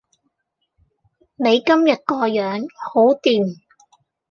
[1.35, 3.57] 你今日個樣好掂